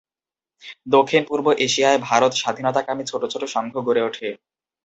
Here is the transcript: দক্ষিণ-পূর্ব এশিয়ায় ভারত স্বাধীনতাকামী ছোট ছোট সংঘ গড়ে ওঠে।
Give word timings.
দক্ষিণ-পূর্ব 0.87 1.45
এশিয়ায় 1.65 1.99
ভারত 2.01 2.31
স্বাধীনতাকামী 2.33 3.03
ছোট 3.05 3.21
ছোট 3.33 3.43
সংঘ 3.55 3.73
গড়ে 3.87 4.01
ওঠে। 4.03 4.27